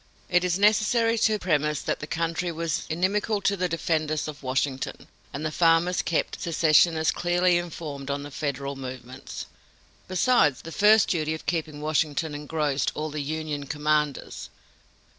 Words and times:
It 0.29 0.43
is 0.43 0.57
necessary 0.57 1.15
to 1.19 1.37
premise 1.37 1.79
that 1.83 1.99
the 1.99 2.07
country 2.07 2.51
was 2.51 2.87
inimical 2.89 3.39
to 3.41 3.55
the 3.55 3.69
defenders 3.69 4.27
of 4.27 4.41
Washington, 4.41 5.07
and 5.31 5.45
the 5.45 5.51
farmers 5.51 6.01
kept 6.01 6.37
the 6.41 6.51
secessionists 6.51 7.11
clearly 7.11 7.59
informed 7.59 8.09
on 8.09 8.23
the 8.23 8.31
Federal 8.31 8.75
movements. 8.75 9.45
Besides, 10.07 10.63
the 10.63 10.71
first 10.71 11.07
duty 11.07 11.35
of 11.35 11.45
keeping 11.45 11.81
Washington 11.81 12.33
engrossed 12.33 12.91
all 12.95 13.11
the 13.11 13.21
Union 13.21 13.67
commanders. 13.67 14.49